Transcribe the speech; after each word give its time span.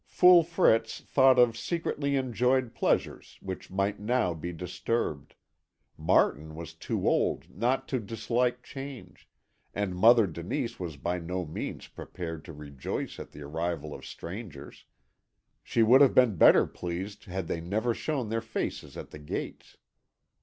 Fool 0.07 0.41
Fritz 0.41 1.01
thought 1.01 1.37
of 1.37 1.55
secretly 1.55 2.15
enjoyed 2.15 2.73
pleasures 2.73 3.37
which 3.39 3.69
might 3.69 3.99
now 3.99 4.33
be 4.33 4.51
disturbed, 4.51 5.35
Martin 5.95 6.55
was 6.55 6.73
too 6.73 7.07
old 7.07 7.47
not 7.55 7.87
to 7.89 7.99
dislike 7.99 8.63
change, 8.63 9.29
and 9.75 9.95
Mother 9.95 10.25
Denise 10.25 10.79
was 10.79 10.97
by 10.97 11.19
no 11.19 11.45
means 11.45 11.87
prepared 11.87 12.43
to 12.45 12.51
rejoice 12.51 13.19
at 13.19 13.31
the 13.31 13.43
arrival 13.43 13.93
of 13.93 14.03
strangers; 14.03 14.85
she 15.63 15.83
would 15.83 16.01
have 16.01 16.15
been 16.15 16.35
better 16.35 16.65
pleased 16.65 17.25
had 17.25 17.47
they 17.47 17.61
never 17.61 17.93
shown 17.93 18.29
their 18.29 18.41
faces 18.41 18.97
at 18.97 19.11
the 19.11 19.19
gates. 19.19 19.77